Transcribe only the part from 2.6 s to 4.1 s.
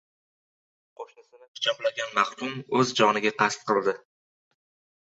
o‘z joniga qasd qildi